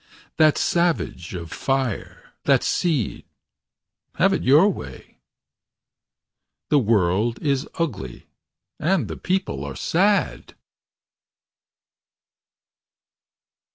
That 0.37 0.57
savage 0.57 1.35
of 1.35 1.51
fire. 1.51 2.33
That 2.45 2.63
seed 2.63 3.23
Have 4.15 4.33
it 4.33 4.41
your 4.41 4.67
way. 4.67 5.17
The 6.69 6.79
world 6.79 7.37
is 7.43 7.67
ugly. 7.75 8.25
And 8.79 9.07
the 9.07 9.15
people 9.15 9.63
are 9.63 9.75
sad. 9.75 10.55